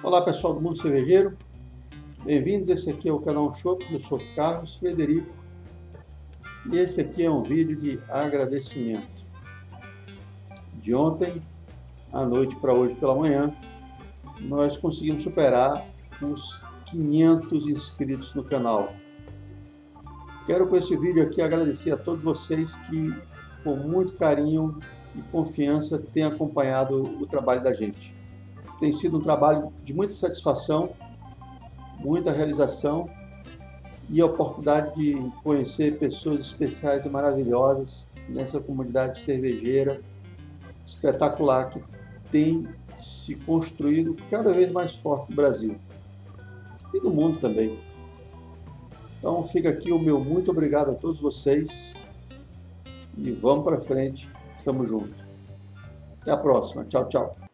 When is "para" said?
12.56-12.72, 53.64-53.80